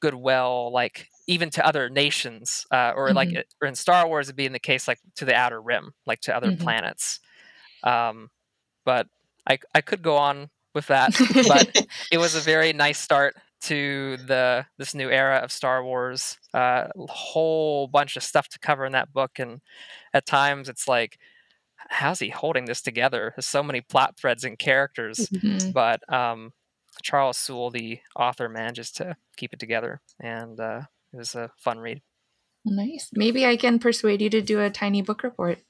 [0.00, 3.16] goodwill like even to other nations uh, or mm-hmm.
[3.16, 5.92] like or in star wars it'd be in the case like to the outer rim
[6.04, 6.62] like to other mm-hmm.
[6.62, 7.20] planets
[7.82, 8.30] Um,
[8.84, 9.06] but
[9.46, 11.14] I I could go on with that,
[11.48, 16.38] but it was a very nice start to the this new era of Star Wars.
[16.54, 19.60] Uh, a whole bunch of stuff to cover in that book, and
[20.12, 21.18] at times it's like,
[21.88, 23.32] how's he holding this together?
[23.36, 25.72] There's so many plot threads and characters, Mhm.
[25.72, 26.52] but um,
[27.02, 31.78] Charles Soule, the author, manages to keep it together, and uh, it was a fun
[31.78, 32.02] read.
[32.64, 33.10] Nice.
[33.12, 35.60] Maybe I can persuade you to do a tiny book report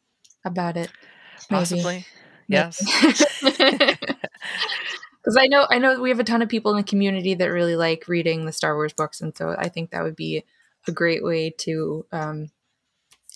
[0.44, 0.90] about it.
[1.50, 1.58] Maybe.
[1.60, 2.06] Possibly,
[2.48, 2.80] yes.
[5.26, 7.48] Because I know I know we have a ton of people in the community that
[7.50, 10.44] really like reading the Star Wars books, and so I think that would be
[10.86, 12.50] a great way to um,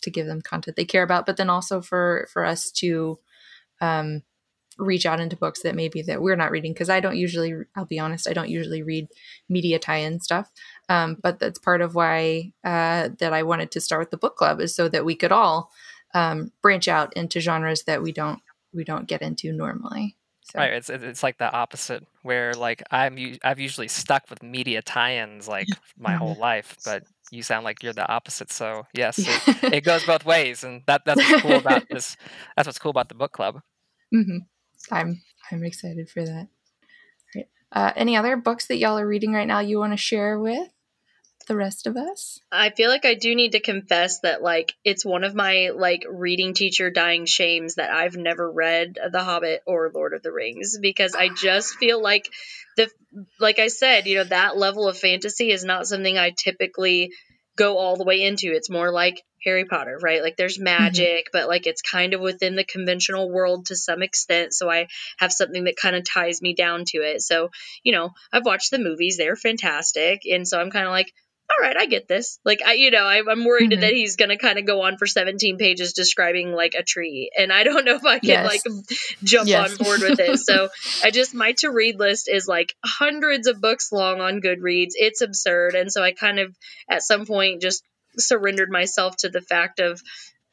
[0.03, 3.19] to give them content they care about, but then also for for us to
[3.81, 4.23] um,
[4.79, 6.73] reach out into books that maybe that we're not reading.
[6.73, 9.09] Because I don't usually, I'll be honest, I don't usually read
[9.49, 10.51] media tie-in stuff.
[10.89, 14.37] Um, but that's part of why uh, that I wanted to start with the book
[14.37, 15.71] club is so that we could all
[16.15, 18.41] um, branch out into genres that we don't
[18.73, 20.17] we don't get into normally.
[20.51, 20.59] So.
[20.59, 25.47] Right, it's it's like the opposite, where like I'm I've usually stuck with media tie-ins
[25.47, 28.51] like my whole life, but you sound like you're the opposite.
[28.51, 32.17] So yes, it, it goes both ways, and that that's what's cool about this.
[32.57, 33.61] That's what's cool about the book club.
[34.13, 34.39] hmm
[34.91, 36.49] I'm I'm excited for that.
[37.37, 37.49] Right.
[37.71, 40.69] Uh, any other books that y'all are reading right now you want to share with
[41.51, 42.39] the rest of us?
[42.53, 46.05] I feel like I do need to confess that like it's one of my like
[46.09, 50.79] reading teacher dying shames that I've never read The Hobbit or Lord of the Rings
[50.81, 52.31] because I just feel like
[52.77, 52.89] the
[53.41, 57.11] like I said, you know, that level of fantasy is not something I typically
[57.57, 58.55] go all the way into.
[58.55, 60.23] It's more like Harry Potter, right?
[60.23, 60.67] Like there's mm-hmm.
[60.67, 64.55] magic, but like it's kind of within the conventional world to some extent.
[64.55, 64.87] So I
[65.19, 67.23] have something that kind of ties me down to it.
[67.23, 67.51] So,
[67.83, 70.21] you know, I've watched the movies, they're fantastic.
[70.31, 71.13] And so I'm kind of like,
[71.51, 72.39] all right, I get this.
[72.45, 73.81] Like, I, you know, I, I'm worried Mhm.
[73.81, 77.31] that he's going to kind of go on for 17 pages describing like a tree.
[77.37, 78.47] And I don't know if I can Yes.
[78.47, 78.63] like
[79.25, 79.73] jump Yes.
[79.73, 80.39] on board with it.
[80.39, 80.69] So
[81.05, 84.93] I just, my to read list is like hundreds of books long on Goodreads.
[84.95, 85.75] It's absurd.
[85.75, 86.57] And so I kind of,
[86.89, 87.83] at some point, just
[88.17, 90.01] surrendered myself to the fact of,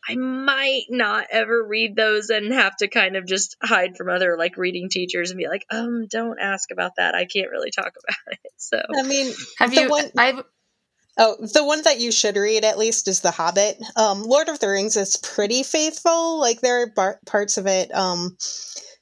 [0.10, 4.38] I might not ever read those and have to kind of just hide from other
[4.38, 7.13] like reading teachers and be like, um, don't ask about that.
[7.13, 8.39] I can't really talk about it.
[8.55, 9.89] So I mean, Have you?
[9.89, 10.43] one- I've
[11.17, 13.82] Oh, the one that you should read at least is The Hobbit.
[13.95, 16.39] Um, Lord of the Rings is pretty faithful.
[16.39, 18.38] Like there are bar- parts of it, um,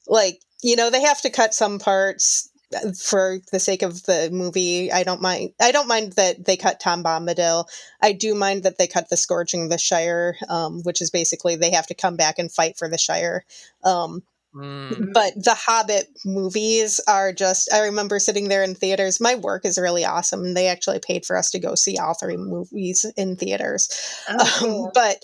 [0.08, 4.30] like you know, they have to cut some parts uh, for the sake of the
[4.32, 4.92] movie.
[4.92, 5.52] I don't mind.
[5.62, 7.66] I don't mind that they cut Tom Bombadil.
[8.02, 11.56] I do mind that they cut the Scouring of the Shire, um, which is basically
[11.56, 13.44] they have to come back and fight for the Shire.
[13.84, 14.24] Um,
[14.56, 19.20] Mm, but the Hobbit movies are just, I remember sitting there in theaters.
[19.20, 20.54] My work is really awesome.
[20.54, 23.90] They actually paid for us to go see all three movies in theaters.
[24.30, 25.18] Oh, Um, but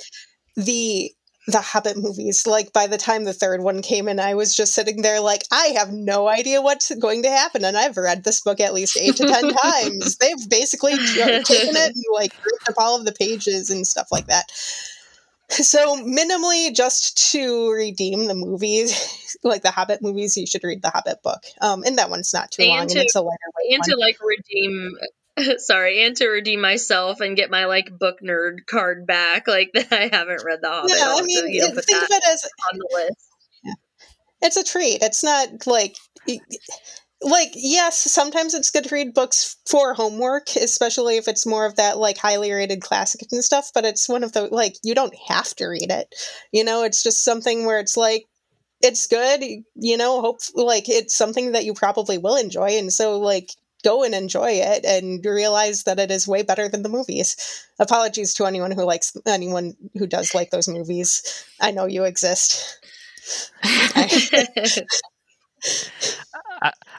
[0.58, 1.12] the,
[1.48, 4.74] the Hobbit movies, like by the time the third one came in, I was just
[4.74, 7.64] sitting there like, I have no idea what's going to happen.
[7.64, 10.18] And I've read this book at least eight to 10 times.
[10.18, 14.28] They've basically taken it and like ripped up all of the pages and stuff like
[14.28, 14.52] that.
[15.52, 20.90] So minimally, just to redeem the movies, like the Hobbit movies, you should read the
[20.90, 21.44] Hobbit book.
[21.60, 23.84] Um, and that one's not too And long, to- and it's a lighter weight and
[23.84, 24.92] to like redeem
[25.60, 29.92] sorry and to redeem myself and get my like book nerd card back like that
[29.92, 32.44] i haven't read the hobbit Yeah, I mean, you know it- think of it as
[32.72, 33.28] on the list
[33.64, 33.74] Yeah.
[34.42, 35.02] it's a treat.
[35.02, 35.96] It's not like.
[37.24, 41.76] Like yes, sometimes it's good to read books for homework, especially if it's more of
[41.76, 43.70] that like highly rated classic and stuff.
[43.76, 46.16] But it's one of the like you don't have to read it,
[46.52, 46.84] you know.
[46.84, 48.26] It's just something where it's like
[48.82, 49.44] it's good,
[49.76, 50.22] you know.
[50.22, 53.52] Hope like it's something that you probably will enjoy, and so like
[53.84, 57.36] go and enjoy it and realize that it is way better than the movies.
[57.80, 61.46] Apologies to anyone who likes anyone who does like those movies.
[61.60, 62.80] I know you exist.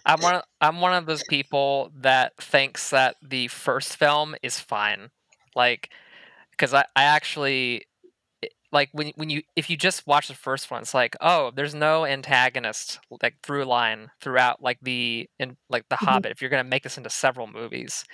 [0.04, 0.34] I'm one.
[0.36, 5.10] Of, I'm one of those people that thinks that the first film is fine,
[5.54, 5.90] like
[6.52, 7.86] because I, I actually
[8.72, 11.74] like when when you if you just watch the first one, it's like oh, there's
[11.74, 16.04] no antagonist like through line throughout like the in like the Mhm.
[16.04, 16.32] Hobbit.
[16.32, 18.04] If you're gonna make this into several movies,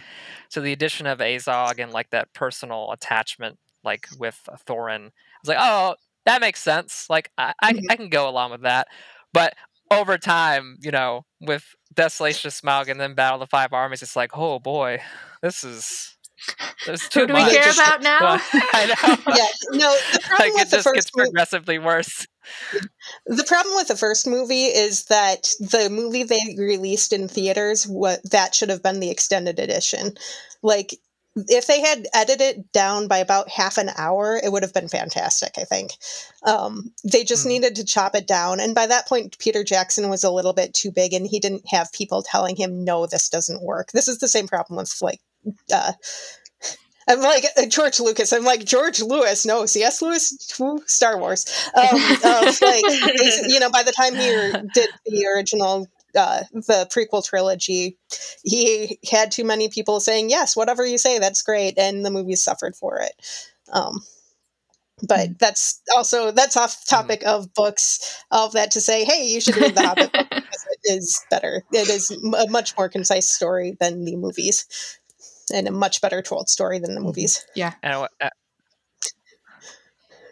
[0.49, 5.11] so the addition of Azog and like that personal attachment like with uh, Thorin, I
[5.43, 5.95] was like oh
[6.27, 7.07] that makes sense.
[7.11, 7.87] Like I I, Mhm.
[7.89, 8.89] I can go along with that,
[9.33, 9.55] but
[9.91, 14.03] over time, you know, with Desolation of Smaug and then Battle of the Five Armies,
[14.03, 15.01] it's like, oh boy,
[15.43, 16.15] this is
[16.87, 18.39] there's too Who do we care Just- about now?
[18.53, 19.33] I know.
[19.37, 19.97] yeah, no.
[20.13, 22.27] The problem like with it the just first gets movie, progressively worse.
[23.27, 28.21] the problem with the first movie is that the movie they released in theaters, what
[28.31, 30.17] that should have been the extended edition.
[30.63, 30.95] Like
[31.49, 34.89] if they had edited it down by about half an hour, it would have been
[34.89, 35.53] fantastic.
[35.59, 35.93] I think
[36.45, 37.51] um, they just mm.
[37.51, 40.75] needed to chop it down, and by that point, Peter Jackson was a little bit
[40.75, 44.19] too big, and he didn't have people telling him, "No, this doesn't work." This is
[44.19, 45.21] the same problem with like
[45.73, 45.93] uh,
[47.09, 48.33] I'm like uh, George Lucas.
[48.33, 49.47] I'm like George Lewis.
[49.47, 50.03] No, C.S.
[50.03, 50.35] Lewis,
[50.87, 51.47] Star Wars.
[51.75, 52.83] Um, like
[53.49, 54.29] you know, by the time he
[54.75, 55.87] did the original,
[56.19, 57.97] uh, the prequel trilogy,
[58.43, 62.45] he had too many people saying yes, whatever you say, that's great, and the movies
[62.45, 63.13] suffered for it.
[63.73, 64.01] Um,
[65.07, 65.33] but hmm.
[65.39, 66.97] that's also that's off hmm.
[66.97, 68.25] topic of books.
[68.31, 71.25] All of that to say, hey, you should read the Hobbit book because it is
[71.31, 71.63] better.
[71.73, 74.99] It is a much more concise story than the movies
[75.53, 77.07] and a much better told story than the mm-hmm.
[77.07, 77.47] movies.
[77.55, 77.75] Yeah.
[77.83, 78.31] And I, uh,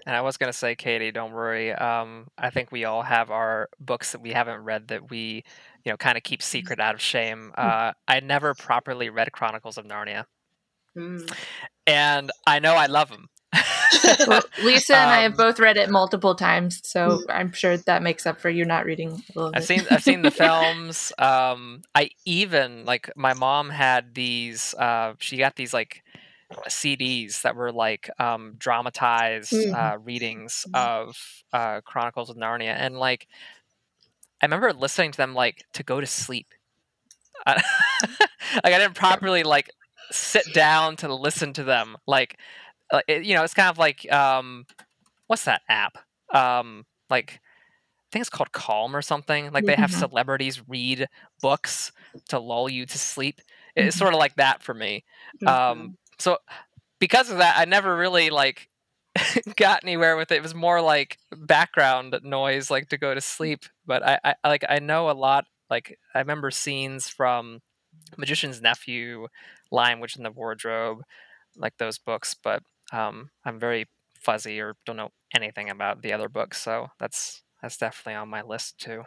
[0.06, 1.72] and I was gonna say, Katie, don't worry.
[1.72, 5.44] Um, I think we all have our books that we haven't read that we,
[5.86, 7.52] you know, kind of keep secret out of shame.
[7.54, 7.66] Hmm.
[7.66, 10.24] Uh, I never properly read Chronicles of Narnia,
[10.96, 11.32] mm.
[11.86, 13.30] and I know I love them
[14.26, 17.76] well, Lisa and um, I have um, both read it multiple times, so I'm sure
[17.76, 19.22] that makes up for you not reading.
[19.36, 21.12] I've seen I've seen the films.
[21.18, 24.74] Um, I even like my mom had these.
[24.74, 26.02] Uh, she got these like
[26.68, 29.74] CDs that were like um, dramatized mm.
[29.74, 31.16] uh, readings of
[31.52, 33.28] uh, Chronicles of Narnia, and like
[34.42, 36.48] I remember listening to them like to go to sleep.
[37.46, 37.62] like
[38.64, 39.70] I didn't properly like
[40.10, 41.96] sit down to listen to them.
[42.06, 42.38] Like
[42.90, 44.66] uh, it, you know, it's kind of like um,
[45.26, 45.98] what's that app?
[46.32, 49.50] Um, like I think it's called Calm or something.
[49.52, 50.00] Like they have mm-hmm.
[50.00, 51.08] celebrities read
[51.40, 51.92] books
[52.28, 53.40] to lull you to sleep.
[53.74, 53.98] It's mm-hmm.
[53.98, 55.04] sort of like that for me.
[55.42, 55.86] Um, mm-hmm.
[56.18, 56.38] so
[56.98, 58.68] because of that, I never really like
[59.56, 60.36] got anywhere with it.
[60.36, 63.64] It was more like background noise, like to go to sleep.
[63.86, 65.46] But I, I like I know a lot.
[65.70, 67.60] Like I remember scenes from
[68.16, 69.28] Magician's Nephew,
[69.70, 71.02] Lion Witch in the Wardrobe,
[71.56, 72.34] like those books.
[72.34, 72.62] But
[72.92, 73.86] um, I'm very
[74.20, 78.42] fuzzy or don't know anything about the other books, so that's that's definitely on my
[78.42, 79.04] list too.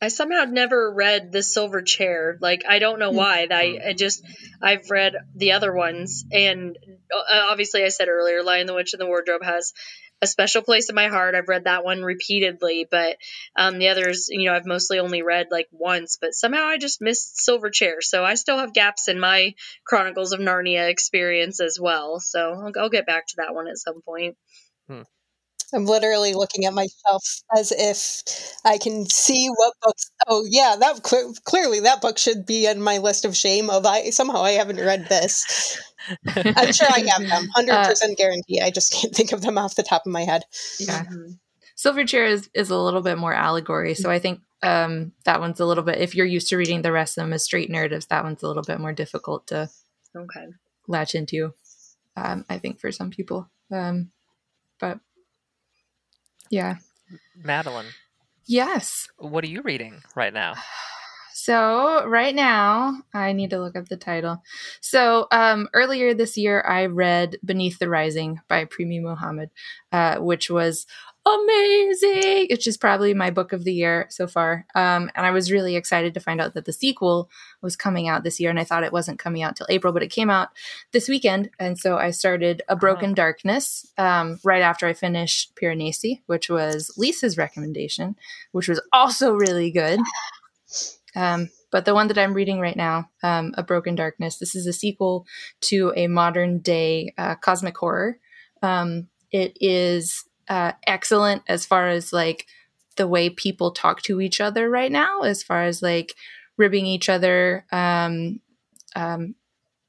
[0.00, 2.38] I somehow never read the Silver Chair.
[2.40, 3.16] Like I don't know hmm.
[3.16, 3.46] why.
[3.50, 4.22] I, I just
[4.62, 6.78] I've read the other ones, and
[7.12, 9.72] uh, obviously I said earlier, Lion the Witch and the Wardrobe has
[10.20, 11.34] a special place in my heart.
[11.34, 13.16] I've read that one repeatedly, but
[13.56, 16.18] um, the others, you know, I've mostly only read like once.
[16.20, 20.32] But somehow I just missed Silver Chair, so I still have gaps in my Chronicles
[20.32, 22.20] of Narnia experience as well.
[22.20, 24.36] So I'll, I'll get back to that one at some point.
[24.88, 25.02] Hmm.
[25.74, 27.22] I'm literally looking at my shelf
[27.56, 28.22] as if
[28.64, 30.10] I can see what books.
[30.26, 31.02] Oh yeah, that
[31.44, 33.68] clearly that book should be in my list of shame.
[33.68, 35.78] Of I somehow I haven't read this.
[36.26, 38.60] I'm sure I have them, hundred uh, percent guarantee.
[38.62, 40.44] I just can't think of them off the top of my head.
[40.78, 41.32] Yeah, mm-hmm.
[41.76, 45.60] Silver Chair is is a little bit more allegory, so I think um, that one's
[45.60, 45.98] a little bit.
[45.98, 48.48] If you're used to reading the rest of them as straight narratives, that one's a
[48.48, 49.68] little bit more difficult to
[50.16, 50.46] okay
[50.88, 51.52] latch into.
[52.16, 54.10] Um, I think for some people, um,
[54.80, 54.98] but
[56.50, 56.76] yeah.
[57.42, 57.86] Madeline.
[58.46, 59.08] Yes.
[59.18, 60.54] What are you reading right now?
[61.40, 64.42] So right now, I need to look up the title.
[64.82, 69.50] So um, earlier this year, I read Beneath the Rising by Premi Mohamed,
[69.90, 70.84] uh, which was
[71.34, 72.46] amazing.
[72.50, 74.66] It's just probably my book of the year so far.
[74.74, 77.30] Um, and I was really excited to find out that the sequel
[77.62, 78.50] was coming out this year.
[78.50, 80.48] And I thought it wasn't coming out till April, but it came out
[80.92, 81.50] this weekend.
[81.58, 83.14] And so I started A Broken oh.
[83.14, 88.16] Darkness um, right after I finished Piranesi, which was Lisa's recommendation,
[88.52, 90.00] which was also really good.
[91.16, 94.66] Um, but the one that I'm reading right now, um, A Broken Darkness, this is
[94.66, 95.26] a sequel
[95.62, 98.18] to a modern day uh, cosmic horror.
[98.62, 102.46] Um, it is uh, excellent as far as like
[102.96, 106.14] the way people talk to each other right now, as far as like
[106.56, 108.40] ribbing each other, um,
[108.96, 109.34] um,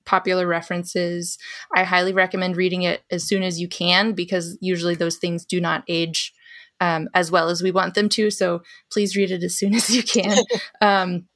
[0.06, 1.38] popular references.
[1.76, 5.62] I highly recommend reading it as soon as you can because usually those things do
[5.62, 6.34] not age
[6.82, 8.32] um, as well as we want them to.
[8.32, 10.38] So please read it as soon as you can.
[10.82, 11.28] um,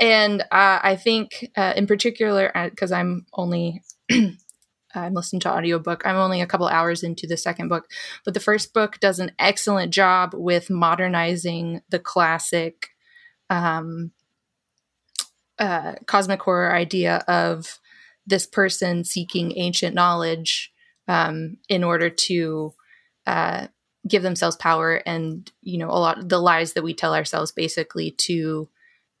[0.00, 3.82] and uh, I think, uh, in particular, because uh, I'm only
[4.94, 6.02] I'm listening to audiobook.
[6.04, 7.88] I'm only a couple hours into the second book,
[8.24, 12.88] but the first book does an excellent job with modernizing the classic
[13.48, 14.12] um,
[15.58, 17.78] uh, cosmic horror idea of
[18.26, 20.72] this person seeking ancient knowledge
[21.08, 22.72] um, in order to
[23.26, 23.66] uh,
[24.08, 28.10] give themselves power and you know a lot the lies that we tell ourselves basically
[28.12, 28.68] to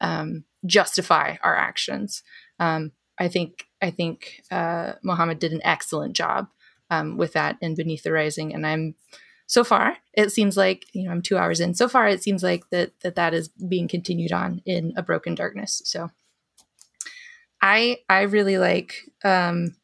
[0.00, 2.22] um, justify our actions.
[2.58, 6.48] Um, I think I think uh, Mohamed did an excellent job
[6.90, 8.94] um, with that in Beneath the Rising, and I'm
[9.46, 11.74] so far it seems like you know I'm two hours in.
[11.74, 15.34] So far, it seems like that that that is being continued on in A Broken
[15.34, 15.82] Darkness.
[15.84, 16.10] So
[17.62, 18.94] I I really like.
[19.24, 19.76] Um,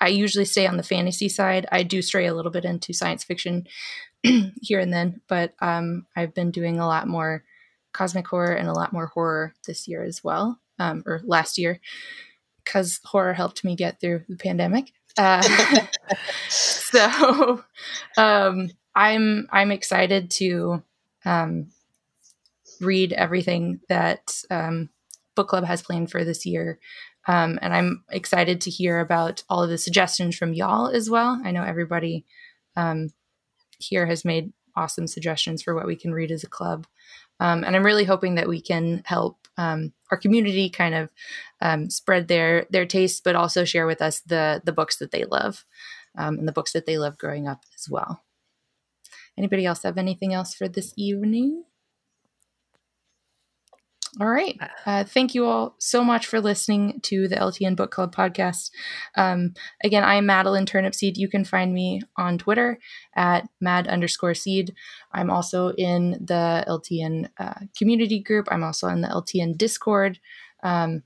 [0.00, 1.66] I usually stay on the fantasy side.
[1.72, 3.66] I do stray a little bit into science fiction
[4.60, 7.44] here and then, but um, I've been doing a lot more
[7.92, 11.80] cosmic horror and a lot more horror this year as well, um, or last year,
[12.64, 14.92] because horror helped me get through the pandemic.
[15.16, 15.42] Uh,
[16.48, 17.62] so
[18.16, 20.82] um, I'm I'm excited to
[21.24, 21.68] um,
[22.80, 24.90] read everything that um,
[25.34, 26.78] book club has planned for this year.
[27.26, 31.40] Um, and I'm excited to hear about all of the suggestions from y'all as well.
[31.42, 32.26] I know everybody
[32.76, 33.10] um,
[33.78, 36.86] here has made awesome suggestions for what we can read as a club.
[37.40, 41.10] Um, and I'm really hoping that we can help um, our community kind of
[41.60, 45.24] um, spread their their tastes, but also share with us the the books that they
[45.24, 45.64] love
[46.16, 48.22] um, and the books that they love growing up as well.
[49.36, 51.64] Anybody else have anything else for this evening?
[54.20, 54.56] All right.
[54.86, 58.70] Uh, thank you all so much for listening to the LTN Book Club podcast.
[59.16, 61.16] Um, again, I am Madeline Turnipseed.
[61.16, 62.78] You can find me on Twitter
[63.16, 64.72] at mad underscore seed.
[65.12, 68.46] I'm also in the LTN uh, community group.
[68.52, 70.20] I'm also in the LTN Discord.
[70.62, 71.02] Um,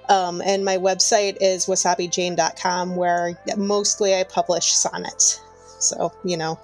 [0.10, 5.40] Um, and my website is wasabijane.com, where mostly I publish sonnets.
[5.80, 6.60] So, you know,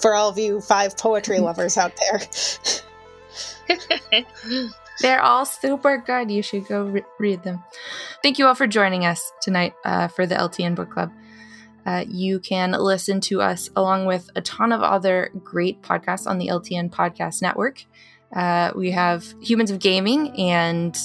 [0.00, 2.20] for all of you five poetry lovers out there.
[5.00, 6.30] They're all super good.
[6.30, 7.62] You should go re- read them.
[8.22, 11.10] Thank you all for joining us tonight uh, for the LTN Book Club.
[11.86, 16.38] Uh, you can listen to us along with a ton of other great podcasts on
[16.38, 17.84] the LTN Podcast Network.
[18.34, 20.96] Uh, we have Humans of Gaming and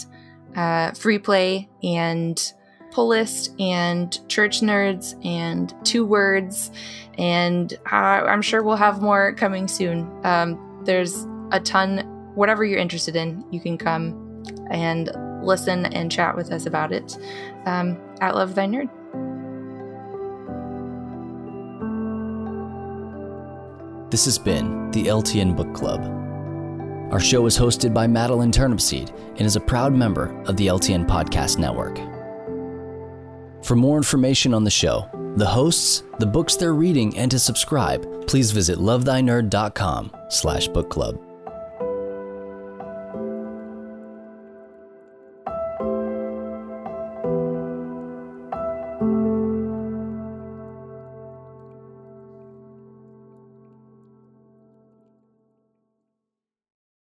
[0.55, 2.53] uh, Free Play and
[2.91, 6.71] Pull List and Church Nerds and Two Words
[7.19, 10.09] and uh, I'm sure we'll have more coming soon.
[10.23, 11.99] Um, there's a ton,
[12.33, 15.11] whatever you're interested in, you can come and
[15.43, 17.17] listen and chat with us about it
[17.65, 18.89] um, at Love Thy Nerd.
[24.11, 26.01] This has been the LTN Book Club.
[27.11, 31.05] Our show is hosted by Madeline Turnipseed and is a proud member of the LTN
[31.05, 31.99] Podcast Network.
[33.69, 38.25] For more information on the show, the hosts, the books they're reading, and to subscribe,
[38.25, 41.28] please visit lovethynerd.com slash book club.